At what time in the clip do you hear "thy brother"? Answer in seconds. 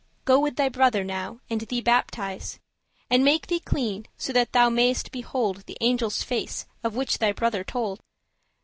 0.55-1.03, 7.19-7.63